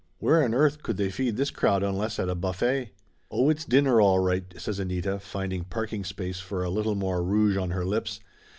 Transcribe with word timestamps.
Where 0.17 0.43
on 0.43 0.55
earth 0.55 0.81
could 0.81 0.97
they 0.97 1.11
feed 1.11 1.37
this 1.37 1.51
crowd 1.51 1.83
unless 1.83 2.17
at 2.17 2.27
a 2.27 2.33
buffet?" 2.33 2.89
"Oh, 3.29 3.51
it's 3.51 3.65
dinner, 3.65 4.01
all 4.01 4.17
right!" 4.17 4.43
says 4.57 4.79
Anita, 4.79 5.19
finding 5.19 5.63
park 5.63 5.93
ing 5.93 6.05
space 6.05 6.39
for 6.39 6.63
a 6.63 6.71
little 6.71 6.95
more 6.95 7.21
rouge 7.23 7.55
on 7.55 7.69
her 7.69 7.85
lips. 7.85 8.19